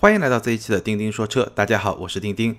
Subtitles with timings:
[0.00, 2.56] 欢迎来到这一期的钉钉说车，大家好，我是钉钉。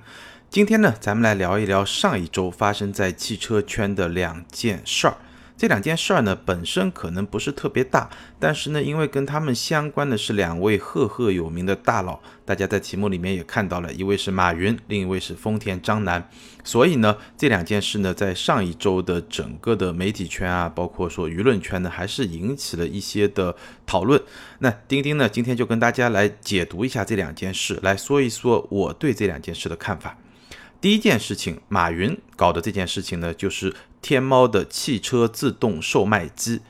[0.50, 5.16] 今天呢，咱们来聊一聊上一周发生在汽车圈的两件事儿。
[5.60, 8.10] 这两件事儿呢，本身可能不是特别大，
[8.40, 16.30] 但是呢，因为跟他们相关的是两位赫赫有名的大佬，大家在题目里面也看到了，一位是马云，另一位是丰田章男，
[16.64, 23.54] 所以呢，这两件事呢，在上一周的整个的媒体圈啊，包括说舆论圈呢，还是引起了一些的
[23.86, 24.22] 讨论。
[24.60, 30.18] 那钉钉呢，今天就跟大家来解读一下这两件事，来说一说我对这两件事的看法。
[30.82, 36.62] 第一件事情，马云搞的这件事情呢，就是天猫的汽车自动售卖机。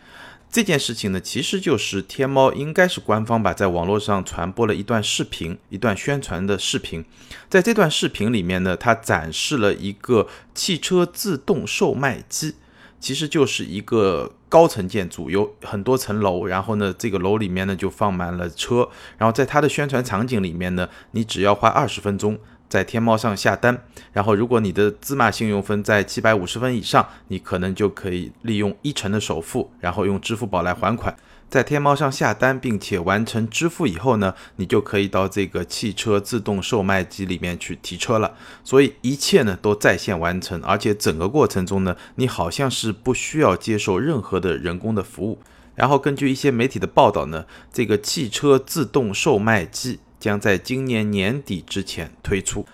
[0.52, 7.06] 这件事情呢，其实就是天猫应该是官方吧，在网络上传播了一段视频，一段宣传的视频。
[7.48, 12.56] 在这段视频里面呢，它展示了一个汽车自动售卖机，
[13.00, 22.40] 其实就是一个高层建筑，有很多层楼，然后呢，这个楼里面呢就放满了车，然后在它的宣传场景里面呢，你只要花二十分钟。
[22.70, 23.82] 在天猫上下单，
[24.14, 31.16] 然后如果你的芝麻信用分在七百五十分以上，你可能就可以利用一成的首付，然后用支付宝来还款。
[31.50, 38.36] 在天猫上下单并且完成支付以后呢，你就可以到这个汽车自动售卖机里面去提车了。
[38.64, 45.40] 所以一切呢都在线完成，而且整个过程中呢，你好像是不需要接受任何的人工的服务。
[45.74, 50.00] 然后根据一些媒体的报道呢，这个汽车自动售卖机。
[50.20, 52.66] 将在今年年底之前推出。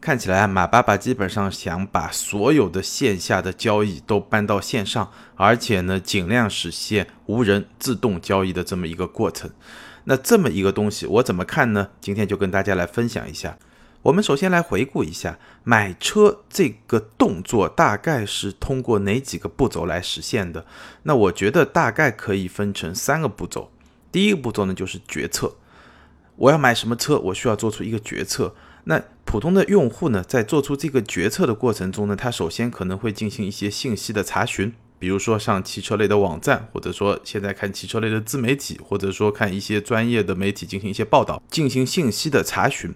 [0.00, 9.48] 看起来马爸爸基本上想把所有的线下的交易都搬到线上，而且呢，尽量实现无人自动交易的这么一个过程。
[10.04, 11.90] 那这么一个东西，我怎么看呢？
[12.00, 13.56] 今天就跟大家来分享一下。
[14.02, 20.66] 我们首先来回顾一下买车这个动作大概是通过哪几个步骤来实现的？
[21.04, 23.70] 那我觉得大概可以分成三个步骤。
[24.10, 25.54] 第一个步骤呢，就是决策。
[26.36, 27.18] 我要买什么车？
[27.18, 28.54] 我需要做出一个决策。
[28.84, 42.92] 那普通的用户呢，在做出这个决策的过程中呢，他首先可能会进行一些信息的查询，比如说上汽车类的网站，或者说现在看汽车类的自媒体，或者说看一些专业的媒体进行一些报道，进行信息的查询。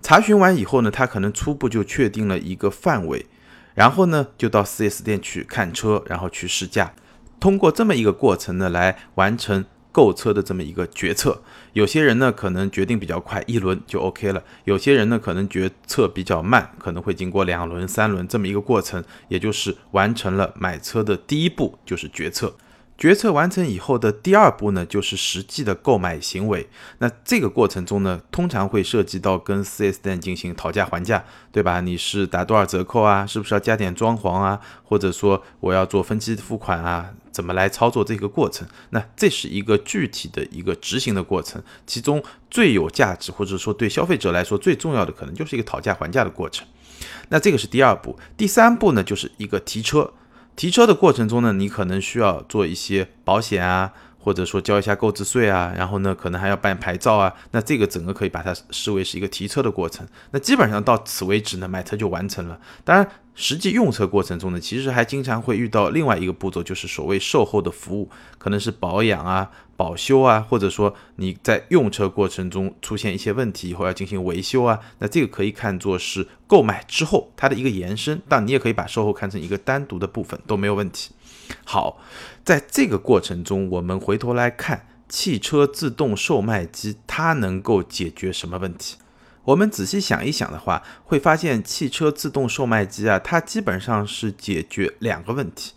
[0.00, 3.26] 查询完以后呢，他可能初步就确定了一个范围，
[3.74, 6.94] 然后呢，就到 4S 店去看车，然后去试驾。
[7.38, 9.66] 通过这么一个过程呢，来完成。
[9.96, 11.40] 购车的这么一个决策，
[11.72, 22.54] 有些人呢可能决定比较快，一轮就 OK 了；有些人呢可能决策比较慢，可能会经过两轮、三轮这么一个过程，也就是完成了买车的第一步，就是决策。
[22.98, 26.68] 决策完成以后的第二步呢，就是实际的购买行为。
[26.98, 31.80] 那这个过程中呢，通常会涉及到跟 4S 店进行讨价还价，对吧？
[31.80, 33.26] 你是打多少折扣啊？
[33.26, 34.60] 是不是要加点装潢啊？
[34.82, 37.12] 或者说我要做分期付款啊？
[37.36, 38.66] 怎么来操作这个过程？
[38.88, 46.66] 那这是一个具体的一个执行的过程，其中最有价值或者说对消费者来说最重要的，可能就是一个讨价还价的过程。
[47.28, 50.14] 那这个是第二步，第三步呢，就是一个提车。
[50.56, 53.92] 提车的过程中呢，你可能需要做一些保险啊，
[54.26, 57.32] 或者说交一下购置税啊，然后呢，可能还要办牌照啊。
[57.52, 60.04] 那这个整个可以把它视为是一个提车的过程。
[60.32, 62.58] 那基本上到此为止呢，买车就完成了。
[62.82, 63.08] 当然。
[63.38, 81.10] 实际用车过程中呢，其实还经常会遇到另外一个步骤，就是所谓售后的服务，可能是保养啊、保修啊，或者说你在用车过程中出现一些问题以后要进行维修啊，那这个可以看作是购买之后它的一个延伸，但你也可以把售后看成一个单独的部分都没有问题。
[81.66, 81.98] 好，
[82.46, 88.98] 在这个过程中，我们回头来看汽车自动售卖机，它能够解决什么问题？
[89.46, 95.72] 我们仔细想一想的话，会发现汽车自动售卖机啊，它基本上是解决两个问题。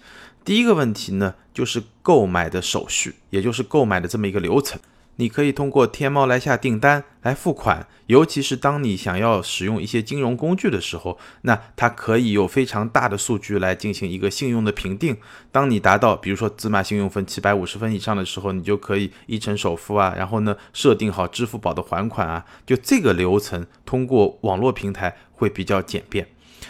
[0.45, 4.79] 第一个问题呢，就是购买的手续，也就是购买的这么一个流程。
[5.19, 15.17] 你可以通过天猫来下订单来付款，尤其是当你想要使用一些金融工具的时候，那它可以有非常大的数据来进行一个信用的评定。
[15.51, 26.25] 当你达到比如说芝麻信用分七百五十分以上的时候，你就可以一成首付啊，然后呢设定好支付宝的还款啊，就这个流程通过网络平台会比较简便。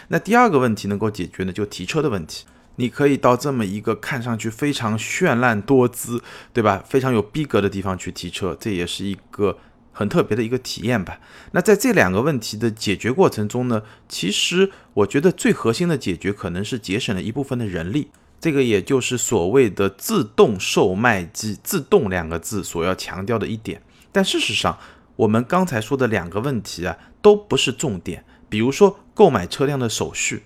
[0.08, 2.44] 那第二个问题能够解决呢，就提车的问题。
[2.80, 6.22] 你可以到这么一个看上去非常绚烂多姿，
[6.54, 6.82] 对吧？
[6.88, 9.58] 非常有逼格的地方去提车，这也是一个
[9.92, 11.20] 很特别的一个体验吧。
[11.52, 18.08] 那在这两个问题的解决过程中呢，其实我觉得最核心的解决可能是节省了一部分的人力，
[18.40, 23.82] 这个也就是所谓的自动售卖机“自动”两个字所要强调的一点。
[24.10, 24.78] 但事实上，
[25.16, 28.24] 我们刚才说的两个问题啊，都不是重点。
[28.48, 30.44] 比如说购买车辆的手续。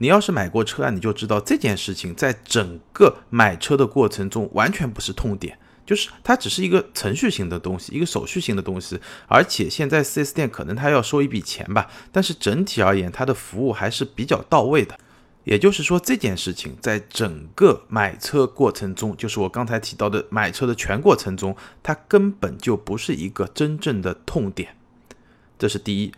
[0.00, 5.58] 你要是买过车啊，你就知道这件事情在整个买车的过程中完全不是痛点。
[5.84, 14.96] 就是它只是一个程序型的东西，一个手续性的东西，而且现在 4S 店可能它要收一笔钱吧，但是整体而言，它的服务还是比较到位的。
[15.42, 24.76] 也就是说，这件事情在整个买车过程中，就是我刚才提到的买车的全过程中，它根本就不是一个真正的痛点。
[25.58, 26.12] 这是第一。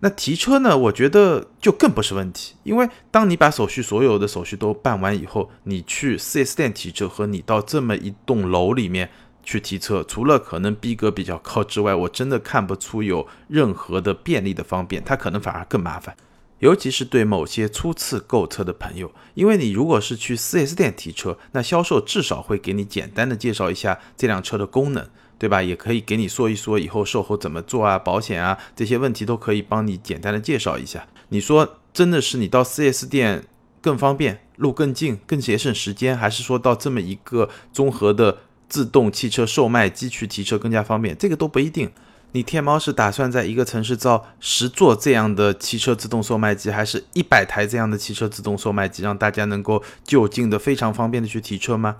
[0.00, 0.78] 那提车呢？
[0.78, 9.10] 我觉得就更不是问题，因为当你把手续所有的手续都办完以后，你去 4S 店提车和你到这么一栋楼里面
[9.42, 16.16] 去提车，除了可能逼格比较高之外，我真的看不出有任何的便利的方便，它可能反而更麻烦，
[16.60, 25.08] 尤其是对某些初次购车的朋友，因为你如果是去 4S 店提车，那销售至少会给你简单的介绍一下这辆车的功能。
[25.38, 25.62] 对吧？
[25.62, 31.06] 也可以给你说一说以后售后怎么做啊，保险啊这些问题都可以帮你简单的介绍一下。
[31.28, 33.44] 你说真的是你到 4S 店
[33.80, 38.38] 更方便，路更近，更节省时间，还是说到这么一个综合的
[38.68, 41.16] 自动汽车售卖机去提车更加方便？
[41.16, 41.90] 这个都不一定。
[42.32, 51.96] 你天猫是打算在一个城市造十座这样的汽车自动售卖机，还是一百台这样的汽车自动售卖机，让大家能够就近的非常方便的去提车吗？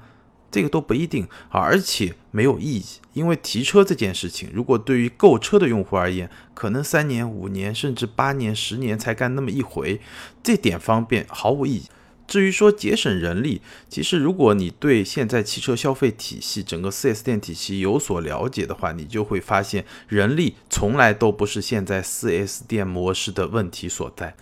[0.51, 10.01] 这个都不一定，而且没有意义，因为提车这件事情，如果对于购车的用户而言，可能三年、五年，甚至八年、十年才干那么一回，
[10.43, 11.83] 这点方便毫无意义。
[12.27, 24.35] 至于说节省人力，其实如果你对现在汽车消费体系、整个 4S 店体系有所了解的话，你就会发现，人力从来都不是现在 4S 店模式的问题所在。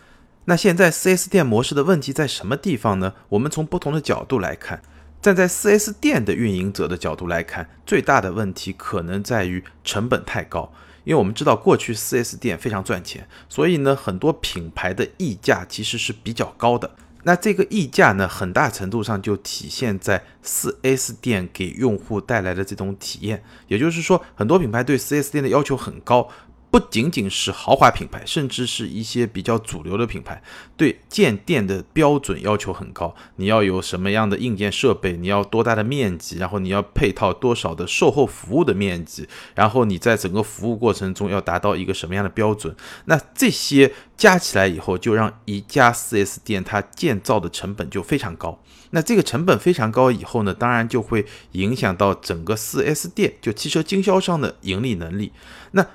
[0.47, 3.15] 那现在 4S 店模式的问题在什么地方呢？
[3.29, 4.83] 我们从不同的角度来看。
[5.27, 10.73] 站在 4S 店的运营者的角度来看，最大的问题可能在于成本太高。
[11.03, 16.89] 因为我们知道过去 4S 店非常赚钱，所以呢，很多品牌的溢价其实是比较高的。
[17.25, 23.43] 那这个溢价呢，很大程度上就体现在 4S 店给用户带来的这种体验。
[23.67, 26.29] 也就是说，很多品牌对 4S 店的要求很高。
[26.77, 30.43] 不仅仅是豪华品牌，甚至是一些比较主流的品牌，
[30.77, 33.15] 对建店的标准要求很高。
[33.37, 35.17] 你要有什么样的硬件设备？
[35.17, 36.37] 你要多大的面积？
[36.37, 39.27] 然后你要配套多少的售后服务的面积？
[39.55, 42.77] 然后你在整个服务过程中要达到一个什么样的标准？
[43.07, 48.63] 那这些加起来以后，就让一家 4S 店它建造的成本就非常高。
[48.91, 55.33] 那这个成本非常高以后呢，当然就会影响到整个 4S 店就汽车经销商的盈利能力。
[55.71, 55.87] 那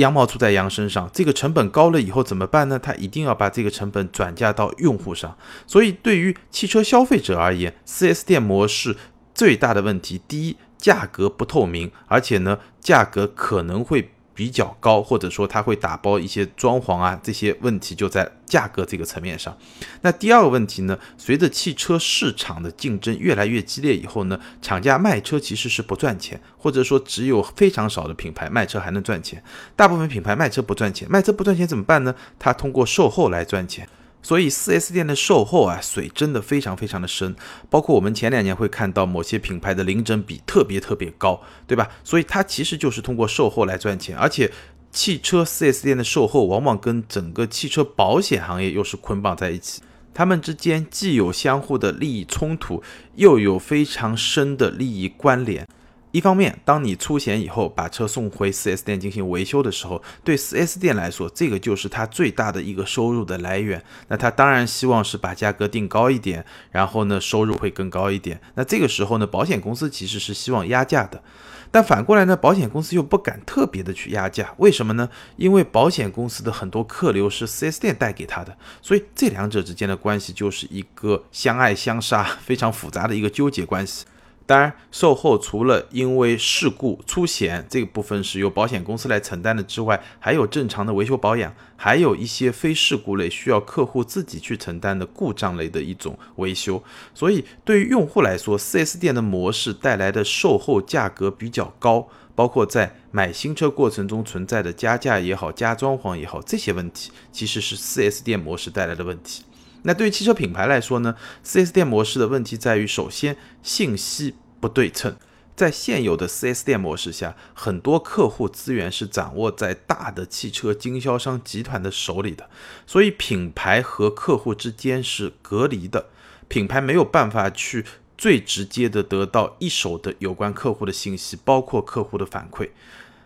[0.00, 2.78] 羊毛出在羊身上，这个成本高了以后怎么办呢？
[2.78, 5.36] 他一定要把这个成本转嫁到用户上。
[5.66, 8.96] 所以对于汽车消费者而言，4S 店模式
[9.32, 14.10] 最大的问题，第一，价格不透明，而且呢，价格可能会。
[14.40, 19.54] 比较高，或者说它会打包一些装潢啊，这些问题就在价格这个层面上。
[20.00, 29.44] 那第二个问题呢，随着汽车市场的竞争越来越激烈以后呢，厂家卖车其实是不赚钱，或者说只有非常少的品牌卖车还能赚钱，
[29.76, 32.14] 大部分品牌卖车不赚钱，卖车不赚钱怎么办呢？
[32.38, 33.86] 它通过售后来赚钱。
[34.22, 37.34] 所以，4S 店的售后啊，水真的非常非常的深。
[37.68, 41.88] 包括我们前两年会看到某些品牌的零整比特别特别高，对吧？
[42.04, 44.16] 所以它其实就是通过售后来赚钱。
[44.16, 44.52] 而且，
[44.92, 49.80] 汽车 4S 店的售后往往跟整个汽车保险行业又是捆绑在一起，
[50.12, 52.82] 他们之间既有相互的利益冲突，
[53.14, 55.66] 又有非常深的利益关联。
[56.12, 63.80] 一方面，当你出险以后把车送回 4S 店进行维修的时候，对 4S 店来说，这个就是它最大的一个收入的来源。
[64.08, 68.40] 那他当然希望是把价格定高一点，然后呢，收入会更高一点。
[68.54, 71.22] 那这个时候呢，保险公司其实是希望压价的，
[71.70, 75.08] 但反过来呢，保险公司又不敢特别的去压价，为什么呢？
[75.36, 84.06] 因为保险公司的很多客流是 4S 店带给他的，所以这两者之间的关系就是一个相爱相杀、非常复杂的一个纠结关系。
[84.50, 96.82] 当然，售后除了因为事故出险这个部分是由保险公司来承担的之外，还有正常的维修保养，还有一些非事故类需要客户自己去承担的故障类的一种维修。
[97.14, 109.44] 所以，对于用户来说，4S 店的模式带来的售后价格比较高，包括在买新车过程中存在的加价也好、加装潢也好，这些问题其实是 4S 店模式带来的问题。
[109.82, 115.16] 那对于汽车品牌来说呢？4S 店模式的问题在于，首先信息不对称。
[115.56, 122.48] 在现有的 4S 店模式下，很多客户资源是掌握在大的汽车经销商集团的手里的，
[122.86, 126.06] 所以品牌和客户之间是隔离的，
[126.48, 127.84] 品牌没有办法去
[128.16, 132.70] 最直接的得到一手的有关客户的信息，包括客户的反馈。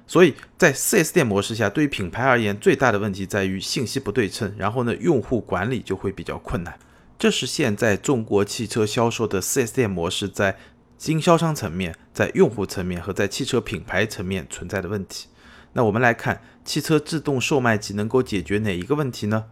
[0.06, 6.78] 所以在 4S 店模式下，对于品牌而言，最大的问题在于信息不对称，然后呢，用户管理就会比较困难。
[7.18, 10.58] 这是现在中国汽车销售的 4S 店模式在
[10.98, 15.28] 经销商层面、在用户层面和在汽车品牌层面存在的问题。
[15.72, 19.46] 那我们来看，汽车自动售卖机能够解决哪一个问题呢？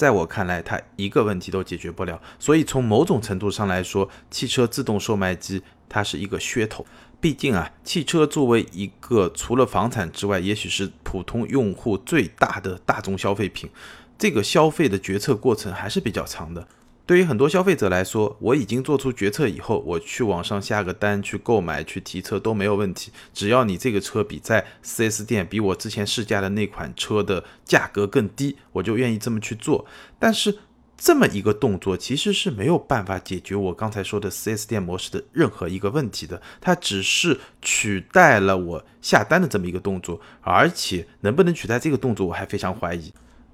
[0.00, 2.18] 在我看来，它一个问题都解决不了。
[2.38, 6.86] 所以从某种程度上来说，汽车自动售卖机它是一个噱头。
[7.20, 13.68] 毕竟啊，汽车作为一个除了房产之外，也许是普通用户最大的大众消费品，
[14.16, 16.66] 这个消费的决策过程还是比较长的。
[17.10, 23.10] 对于很多消费者来说，我已经做出决策以后，我去网上下个单去购买去提车都没有问题。
[23.34, 29.84] 只要你这个车比在 4S 店比我之前试驾的那款车的价格更低，我就愿意这么去做。
[30.20, 30.56] 但是
[30.96, 43.12] 这么一个动作其实是没有办法解决我刚才说的 4S 店模式的任何一个问题的，它只是取代了我下单的这么一个动作，而且能不能取代这个动作，我还非常怀疑。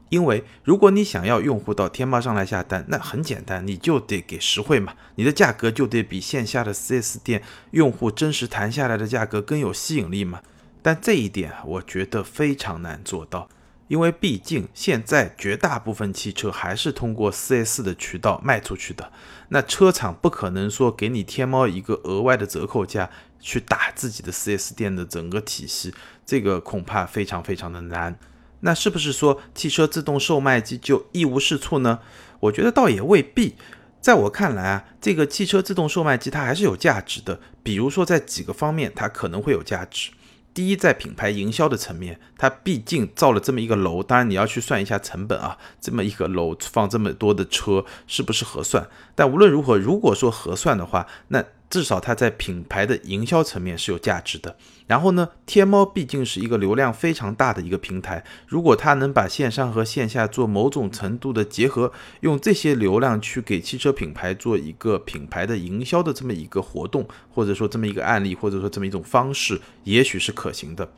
[0.09, 10.41] 因为如果你想要用户到天猫上来下单，那很简单，你就得给实惠嘛，你的价格就得比线下的 4S 店用户真实谈下来的价格更有吸引力嘛。
[10.81, 13.49] 但这一点我觉得非常难做到，
[13.89, 19.11] 因为毕竟现在绝大部分汽车还是通过 4S 的渠道卖出去的，
[19.49, 23.11] 那车厂不可能说给你天猫一个额外的折扣价
[23.41, 25.93] 去打自己的 4S 店的整个体系，
[26.25, 28.17] 这个恐怕非常非常的难。
[28.61, 32.01] 那是不是说汽车自动售卖机就一无是处呢？
[32.41, 33.55] 我觉得倒也未必。
[34.01, 37.41] 在我看来啊，这个汽车自动售卖机它还是有价值的。
[37.63, 40.11] 比如说在几个方面，它可能会有价值。
[40.55, 48.89] 第一，在品牌营销的层面，它毕竟造了这么一个楼，当然你要去算一下成本啊，这么一个楼放这么多的车是不是合算？
[49.15, 51.45] 但无论如何，如果说合算的话，那。
[51.69, 54.57] 至少它在品牌的营销层面是有价值的。
[54.87, 70.89] 然后呢，天猫毕竟是一个流量非常大的一个平台，如果它能把线上和线下做某种程度的结合，用这些流量去给汽车品牌做一个品牌的营销的这么一个活动，或者说这么一个案例，或者说这么一种方式，也许是可行的。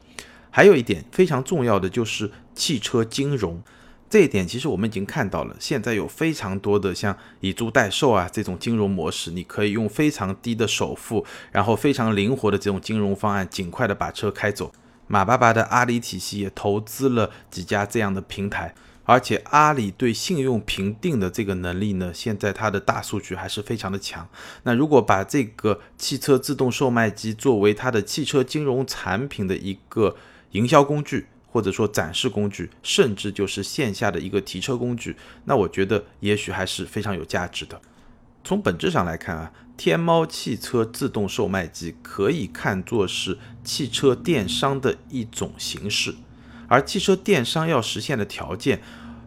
[0.51, 3.63] 还有一点非常重要的就是汽车金融。
[4.11, 14.73] 这一点其实我们已经看到了，现在有非常多的像以租代售啊这种金融模式，你可以用非常低的首付，然后非常灵活的这种金融方案，尽快的把车开走。
[15.07, 18.75] 马爸爸的阿里体系也投资了几家这样的平台，
[19.05, 24.29] 而且阿里对信用评定的这个能力呢，现在它的大数据还是非常的强。
[24.65, 30.17] 那如果把这个汽车自动售卖机作为它的汽车金融产品的一个
[30.53, 37.81] 营销工具，或者说展示工具，甚至就是线下的一个提车工具，那我觉得也许还是非常有价值的。
[38.45, 46.15] 从本质上来看啊，天猫汽车自动售卖机可以看作是汽车电商的一种形式，
[46.69, 48.81] 而汽车电商要实现的条件，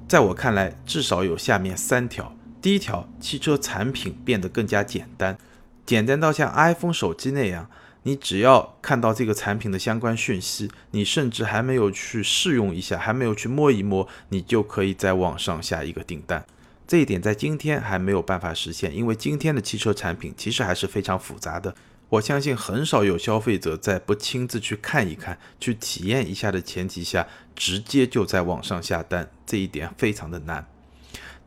[0.07, 5.37] 在我看来至少有下面三条：第一条，汽车产品变得更加简单，
[5.85, 7.69] 简单到像 iPhone 手机那样。
[8.03, 16.45] 你只要看到这个产品的相关讯息，你甚至还没有去试用一下，还没有去摸一摸，你就可以在网上下一个订单。
[16.87, 21.73] 这一点在今天还没有办法实现，因为今天的汽车产品其实还是非常复杂的。
[22.09, 30.67] 我相信很少有消费者在不亲自去看一看、去体验一下的前提下，直接就在网上下单，这一点非常的难。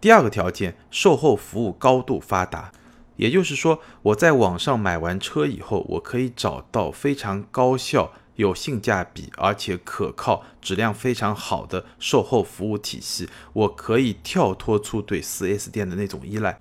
[0.01, 2.73] 第二个条件，售后服务高度发达。
[3.17, 13.29] 也就是说，我在网上买完车以后，我可以找到非常高效、有性价比，而且可靠、质量非常好的售后服务体系。
[13.53, 16.59] 我可以跳脱出对 4S 店的那种依赖。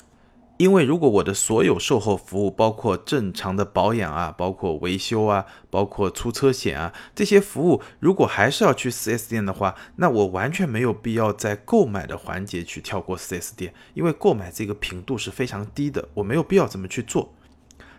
[0.57, 17.33] 因为如果我的所有售后服务，包括正常的保养啊，包括维修啊，包括出车险啊，这些服务如果还是要去 4S 店的话，那我完全没有必要在购买的环节去跳过 4S 店，因为购买这个频度是非常低的，我没有必要这么去做。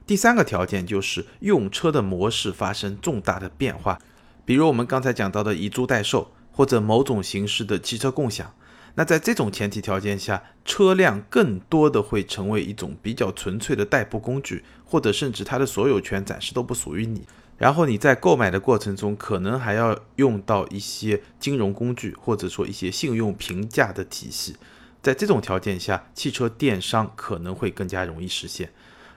[0.07, 3.99] 第三个条件就是用车的模式发生重大的变化，
[4.45, 8.55] 比如我们刚才讲到的以租代售，或者某种形式的汽车共享。
[8.97, 17.27] 那在这种前提条件下，车辆更多的会成为一种比较纯粹的代步工具，或者甚至它的所有权暂时都不属于你。
[17.59, 24.57] 然后你在购买的过程中，可能还要用到一些金融工具，或者说一些信用评价的体系。
[25.03, 28.71] 在这种条件下，汽车电商可能会更加容易实现。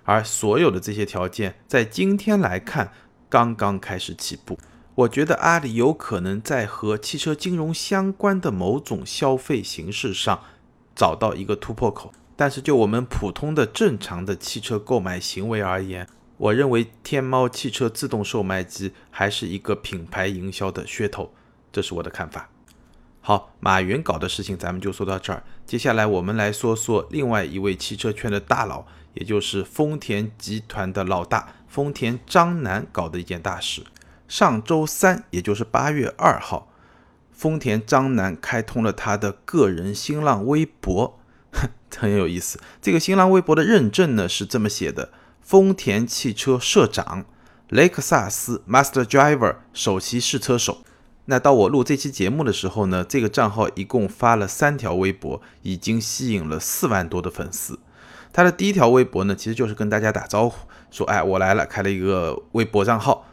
[0.04, 2.92] 而所有的这些条件，在今天来看，
[3.30, 4.58] 刚刚开始起步。
[4.98, 10.42] 我觉得阿里有可能在和汽车金融相关的某种消费形式上
[10.96, 21.32] 找到一个突破口，但是就我们普通的正常的汽车购买行为而言，我认为天猫汽车自动售卖机还是一个品牌营销的噱头，
[21.72, 22.50] 这是我的看法。
[23.22, 25.44] 好，马云搞的事情咱们就说到这儿。
[25.68, 33.84] 接下来我们来说说另外一位汽车圈的大佬，也就是丰田集团的老大丰田章男搞的一件大事。
[34.28, 36.68] 上周三，也就是八月二号，
[37.32, 41.18] 丰田章男开通了他的个人新浪微博，
[41.96, 42.60] 很有意思。
[42.82, 47.26] 这个新浪微博的认证呢是这么写的：丰田汽车社长，
[47.70, 50.80] 雷克萨斯 Master Driver 首席试车手。
[51.30, 57.80] 那到我录这期节目的时候呢，这个账号一共发了三条微博，已经吸引了四万多的粉丝。
[58.32, 63.26] 他的第一条微博呢，其实就是跟大家打招呼，说：“哎，我来了，开了一个微博账号。”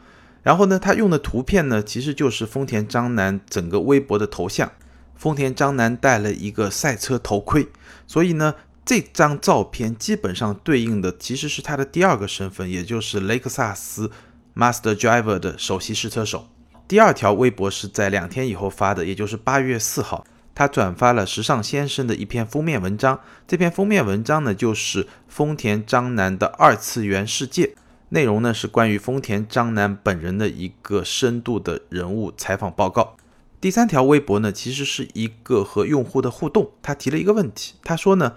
[0.45, 4.71] 然后呢，他用的图片呢，其实就是丰田章男整个微博的头像。
[5.17, 7.67] 丰田章男戴了一个赛车头盔，
[8.07, 14.11] 所以呢，这张照片基本上对应的其实是他的第二个身份，也就是雷克萨斯
[14.55, 16.49] Master Driver 的首席试车手。
[16.87, 23.19] 第二条微博是在两天以后发的，也就是八月四号，他转发了时尚先生的一篇封面文章。
[23.49, 27.75] 这篇封面文章呢，就是丰田章男的二次元世界。
[28.11, 33.17] 内容呢是关于丰田章男本人的一个深度的人物采访报告。
[33.61, 36.73] 第三条微博呢，其实是一个和用户的互动。
[36.83, 38.35] 他提了一个问题，他说呢，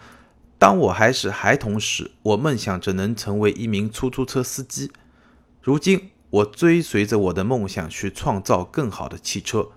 [0.57, 4.89] 当我还是孩童时，我梦想着能成为一名出租车司机。
[5.61, 9.69] 如今，我追随着我的梦想去创造更好的汽车。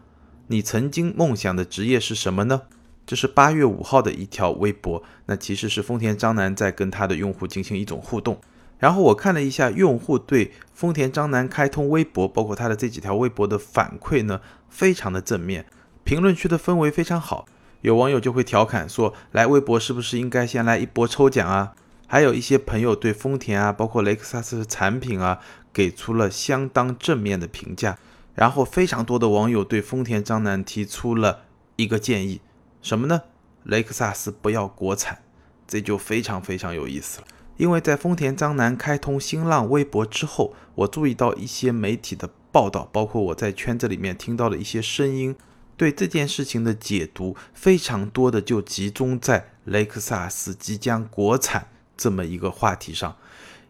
[0.46, 2.62] 你曾经梦想的职业是什么呢？
[3.04, 5.02] 这是八月五号的一条微博。
[5.26, 8.40] 那其实是丰田章男在跟他的用户进行一种互动。
[8.80, 15.66] 然后我看了一下用户对丰田章男开通微博，包括他的这几条微博的反馈呢，非常的正面，
[16.02, 17.46] 评论区的氛围非常好。
[17.82, 21.74] 有网友就会调侃说：“来微博是不是应该先来一波抽奖啊？”
[22.08, 25.38] 还有一些朋友对丰田啊，包括雷克萨斯的产品啊，
[25.72, 27.98] 给出了相当正面的评价。
[28.34, 31.42] 然后非常多的网友对丰田章男提出了
[31.76, 32.40] 一个建议，
[32.80, 33.22] 什么呢？
[33.64, 35.18] 雷克萨斯不要国产，
[35.66, 37.26] 这就非常非常有意思了。
[37.60, 45.36] 因为在丰田章男开通新浪微博之后，我注意到一些媒体的报道，包括我在圈子里面听到的一些声音，
[45.76, 53.14] 对这件事情的解读非常多的就集中在雷克萨斯即将国产这么一个话题上。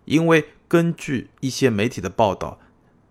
[0.05, 2.61] 因为根据一些媒体的报道，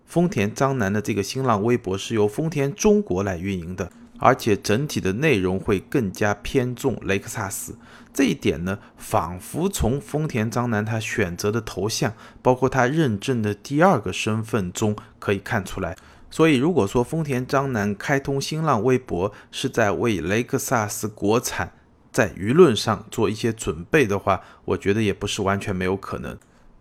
[0.06, 3.92] 丰田章男的这个新浪微博是由丰田中国来运营的。
[4.22, 7.74] 而且整体的内容会更加偏重雷克萨斯，
[8.12, 15.96] 这一点呢，仿佛从丰田章男他选择的头像，包括他认证的第二个身份中可以看出来。
[16.28, 21.72] 所以，如果说丰田章男开通新浪微博是在为雷克萨斯国产
[22.12, 26.38] 在舆论上做一些准备的话，我觉得也不是完全没有可能。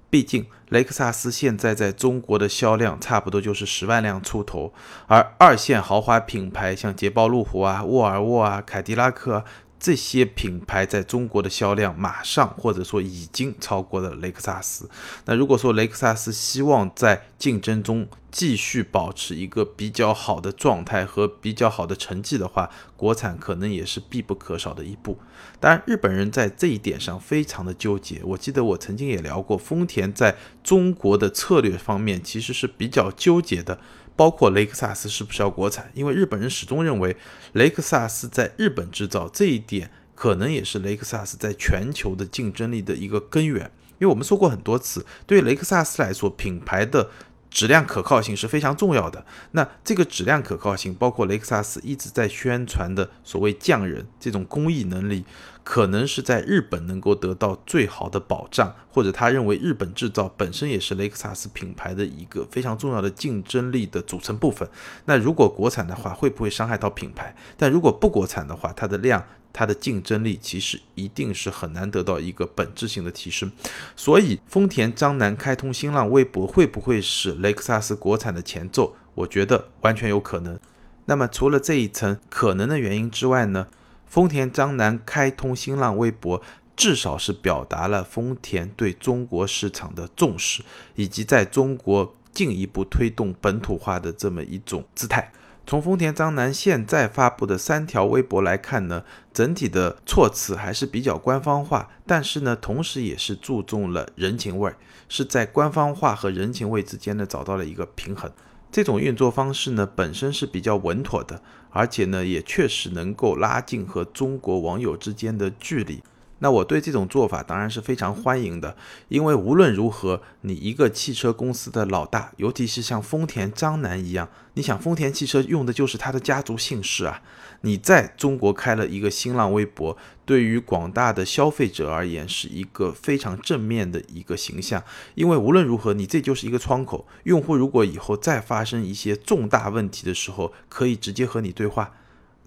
[0.10, 4.74] 毕竟，雷克萨斯现在在中国的销量差不多就是十万辆出头，
[5.08, 9.46] 而二线豪华品牌像捷豹、路虎啊、沃尔沃啊、凯迪拉克。
[9.80, 14.90] 这些品牌在中国的销量马上或者说已经超过了雷克萨斯。
[15.26, 25.18] 那如果说雷克萨斯希望在竞争中继续保持一个比较好的状态和比较好的成绩的话，国产可能也是必不可少的一步。
[25.60, 28.22] 当然，日本人在这一点上非常的纠结。
[28.24, 33.80] 我记得我曾经也聊过，丰田在中国的策略方面其实是比较纠结的。
[34.20, 35.90] 包括雷克萨斯是不是要国产？
[35.94, 37.16] 因为日本人始终认为
[37.54, 43.72] 雷克萨斯在日本制造这一点，可能也是雷克萨斯在全球的竞争力的一个根源。
[43.98, 47.10] 因为我们说过很多次，对雷克萨斯来说，品牌的。
[47.50, 49.26] 质量可靠性是非常重要的。
[49.52, 55.26] 那这个质量可靠性，包括雷克萨斯一直在宣传的所谓匠人这种工艺能力，
[55.64, 64.70] 可能是在日本能够得到最好的保障，或者他认为日本制造本身也是雷克萨斯品牌的一个非常重要的竞争力的组成部分。
[65.06, 67.36] 那如果国产的话，会不会伤害到品牌？
[67.58, 69.26] 但如果不国产的话，它的量。
[69.52, 73.52] 它的竞争力其实一定是很难得到一个本质性的提升，
[73.96, 78.96] 所以丰田章男开通新浪微博会不会是雷克萨斯国产的前奏？
[79.16, 80.58] 我觉得完全有可能。
[81.06, 83.68] 那么除了这一层可能的原因之外呢，
[84.06, 86.42] 丰田章男开通新浪微博
[86.78, 90.64] 至少是表达了丰田对中国市场的重视，
[90.96, 95.32] 以及在中国进一步推动本土化的这么一种姿态。
[95.70, 104.74] 从丰田章男现在发布的三条微博来看呢，整体的措辞还是比较官方化，但是呢，同时也是注重了人情味，
[105.08, 108.32] 是在官方化和人情味之间呢找到了一个平衡。
[108.72, 116.02] 这种运作方式呢本身是比较稳妥的，而且呢也确实能够拉近和中国网友之间的距离。
[116.40, 118.76] 那我对这种做法当然是非常欢迎的，
[119.08, 127.22] 因为无论如何，你一个汽车公司的老大，尤其是像丰田章男一样，你想丰田汽车用的就是他的家族姓氏啊。
[127.62, 134.82] 你在中国开了一个新浪微博，对于广大的消费者而言是一个非常正面的一个形象，
[135.16, 141.92] 因为无论如何，你这就是一个窗口，用户如果以后再发生一些重大问题的时候，可以直接和你对话。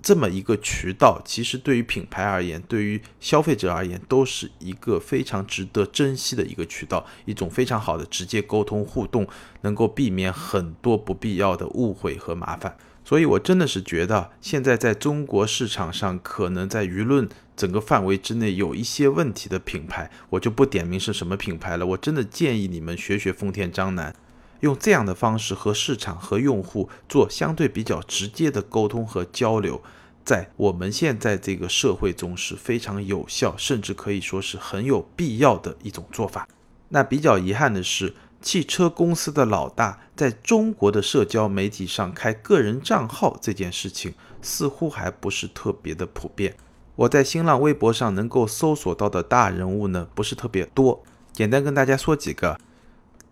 [0.03, 9.27] 这么一个渠道，其实对于品牌而言，对于消费者而言，都是一个非常值得珍惜的一个渠道，一种非常好的直接沟通互动，
[9.61, 12.77] 能够避免很多不必要的误会和麻烦。
[13.05, 21.85] 所以，我真的是觉得，现在在中国市场上，可能在舆论整个范围之内有一些问题的品牌，我就不点名是什么品牌了。
[21.85, 24.15] 我真的建议你们学学丰田章男。
[24.63, 29.83] 用这样的方式和市场和用户做相对比较直接的沟通和交流，
[30.25, 36.47] 在我们现在这个社会中是非常有效，甚至可以说是很有必要的一种做法。
[36.91, 46.55] 那比较遗憾的是，汽车公司的老大在中国的社交媒体上开个人账号这件事情，似乎还不是特别的普遍。
[46.95, 51.03] 我在新浪微博上能够搜索到的大人物呢，不是特别多。
[51.33, 52.57] 简单跟大家说几个。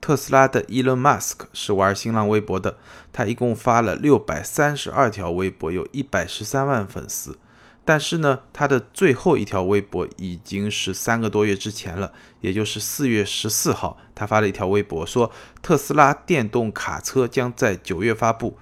[0.01, 2.79] 特斯拉的 Elon Musk 是玩新浪微博的，
[3.13, 7.39] 他一共发了六百三十二条微博，有一百十三万粉丝。
[7.85, 18.57] 但是呢，他的最后一条微博已经是三个多月之前了，也就是四月十四号，他发了一条微博说，特斯拉电动卡车将在九月发布，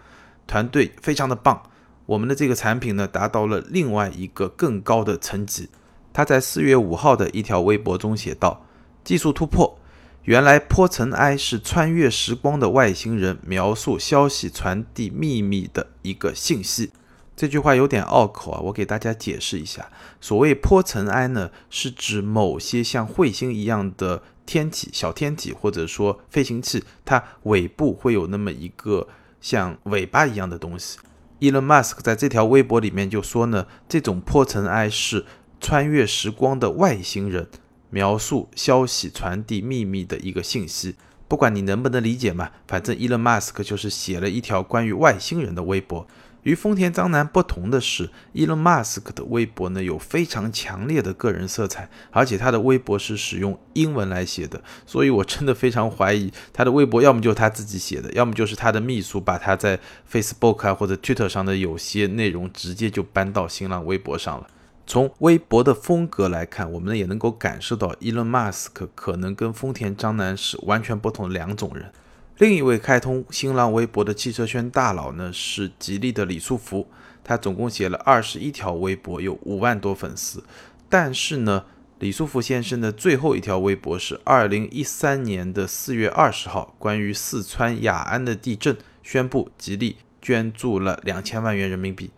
[0.46, 1.62] 团队非常的棒，
[2.06, 5.68] 我们的这个产品呢达到了另外一个更高的层级。
[6.12, 8.64] 他在四月五号的一条微博中写道
[9.04, 9.78] ：“技术突破。”
[10.28, 16.90] 原来坡层埃是穿越时光的外星人，描述消息传递秘密的一个信息。
[17.34, 19.90] 这句话有点拗口啊，我给大家解释一下。
[20.20, 29.08] 所谓坡层埃呢，是指某些像彗星一样的天体、小天体或者说飞行器，它尾部会有那么一个
[29.40, 30.98] 像尾巴一样的东西。
[31.40, 35.24] Elon Musk 在这条微博里面就说呢，这种坡层埃是
[35.58, 37.48] 穿越时光的外星人。
[37.90, 40.96] 描述消息传递秘密的一个信息，
[41.26, 46.06] 不管你能不能理解嘛，反正 Elon Musk 就是写了一条关于外星人的微博。
[46.44, 59.78] 与丰田章男不同的是，，Elon Musk 的微博呢有非常强烈的个人色彩，而且他的微博是使用英文来写的，所以我真的非常怀疑他的微博要么就是他自己写的，要么就是他的秘书把他在
[60.10, 64.46] Facebook 啊或者 Twitter 上的有些内容直接就搬到新浪微博上了。
[64.88, 71.92] 从微博的风格来看，我们也能够感受到伊隆马斯克可能跟丰田章男是完全不同的两种人。
[72.38, 76.88] 另一位开通新浪微博的汽车圈大佬呢，是吉利的李书福，
[77.22, 80.42] 他总共写了二十一条微博，有五万多粉丝。
[80.88, 81.66] 但是呢，
[81.98, 92.10] 李书福先生的最后一条微博是二零一三年的四月二十号，关于四川雅安的地震，宣布吉利捐助了两千万元人民币。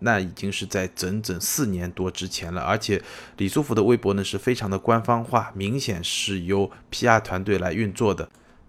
[0.00, 3.02] 那已经是在整整四年多之前了，而且
[3.38, 8.28] 李书福的微博呢是非常的官方化，明显是由 PR 团队来运作的。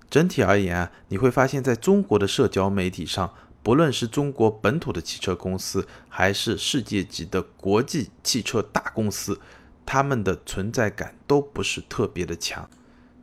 [0.10, 9.42] 整体而言啊，你会发现在中国的社交媒体上，不论是中国本土的汽车公司，还是世界级的国际汽车大公司，
[9.86, 12.70] 他们的存在感都不是特别的强，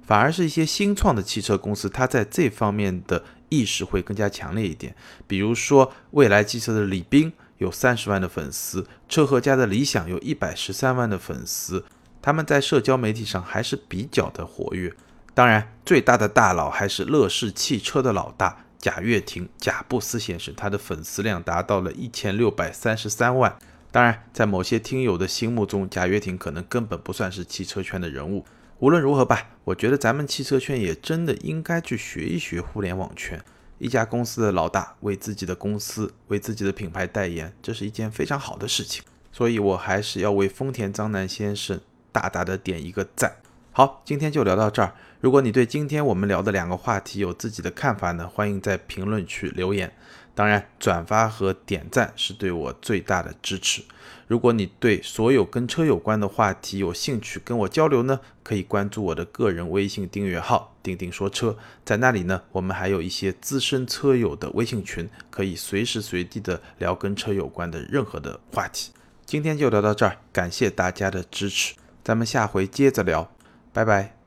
[0.02, 4.94] 反而是一些新创的汽车公司，它在这方面的意识会更加强烈一点。
[5.26, 7.32] 比如说未来汽车的李斌。
[7.58, 11.84] 有三十万的粉丝，车和家的理想有一百十三万的粉丝，
[12.20, 14.92] 他们在社交媒体上还是比较的活跃。
[15.34, 23.56] 当然，最大的大佬还是乐视汽车的老大贾跃亭，贾布斯先生，他的粉丝量达到了一千六百三十三万。
[23.90, 28.44] 当然，在某些听友的心目中，贾跃亭可能根本不算是汽车圈的人物。
[28.80, 33.42] 无论如何吧，我觉得咱们汽车圈也真的应该去学一学互联网圈。
[33.78, 39.02] 一家公司的老大为自己的公司、为自己的品牌代言，这是一件非常好的事情。
[39.32, 41.80] 所以我还是要为丰田章男先生
[42.12, 43.36] 大大的点一个赞。
[43.72, 44.94] 好，今天就聊到这儿。
[45.20, 49.92] 如果你对今天我们聊的两个话题有自己的看法呢，欢迎在评论区留言。
[50.34, 53.82] 当然，转发和点赞是对我最大的支持。
[54.26, 61.56] 如果你对所有跟车有关的话题有兴趣跟我交流呢，可以关注我的个人微信订阅号“钉钉说车”。
[61.84, 68.92] 在那里呢，我们还有一些资深车友的微信群，可以随时随地的聊跟车有关的任何的话题。
[69.26, 73.30] 今天就聊到这儿，感谢大家的支持，咱们下回接着聊，
[73.72, 74.23] 拜拜。